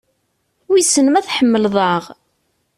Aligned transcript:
Wisen 0.71 1.07
ma 1.09 1.21
tḥemmleḍ-aɣ? 1.27 2.03